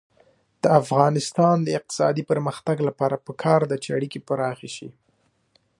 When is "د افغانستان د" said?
0.63-1.67